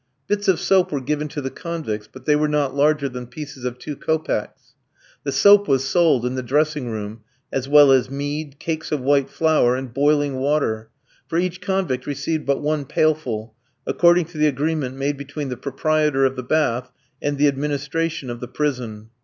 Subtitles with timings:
[0.25, 3.65] Bits of soap were given to the convicts, but they were not larger than pieces
[3.65, 4.73] of two kopecks.
[5.23, 7.19] The soap was sold in the dressing room,
[7.53, 10.89] as well as mead, cakes of white flour, and boiling water;
[11.27, 13.53] for each convict received but one pailful,
[13.85, 16.91] according to the agreement made between the proprietor of the bath
[17.21, 19.11] and the administration of the prison.